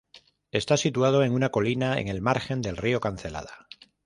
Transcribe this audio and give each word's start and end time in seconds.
Está 0.51 0.77
situado 0.77 1.21
en 1.23 1.31
una 1.31 1.49
colina 1.49 1.99
en 1.99 2.07
el 2.07 2.23
margen 2.23 2.63
del 2.63 2.75
río 2.75 2.99
Cancelada. 2.99 3.67